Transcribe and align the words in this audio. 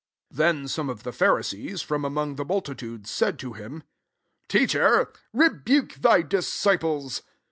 39 0.33 0.55
Then 0.63 0.67
some 0.67 0.89
of 0.89 1.03
the 1.03 1.11
Phari 1.11 1.43
sees, 1.45 1.83
from 1.83 2.03
among 2.03 2.33
the 2.33 2.43
multitude, 2.43 3.05
said 3.05 3.37
to 3.37 3.53
him," 3.53 3.83
Teacher, 4.49 5.13
rebuke 5.31 5.93
thy 5.99 6.23
disciples." 6.23 7.21